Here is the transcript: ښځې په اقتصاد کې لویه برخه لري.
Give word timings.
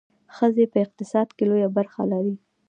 ښځې 0.35 0.65
په 0.71 0.77
اقتصاد 0.85 1.27
کې 1.35 1.43
لویه 1.49 1.69
برخه 1.77 2.01
لري. 2.11 2.35